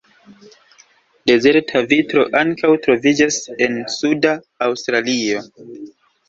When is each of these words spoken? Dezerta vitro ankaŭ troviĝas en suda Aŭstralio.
Dezerta 1.31 1.81
vitro 1.91 2.23
ankaŭ 2.39 2.71
troviĝas 2.87 3.37
en 3.67 3.77
suda 3.97 4.33
Aŭstralio. 4.69 5.45